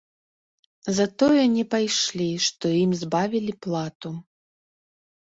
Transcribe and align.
За 0.99 1.05
тое 1.23 1.43
не 1.55 1.65
пайшлі, 1.73 2.29
што 2.45 2.65
ім 2.83 2.91
збавілі 3.01 3.53
плату. 3.67 4.09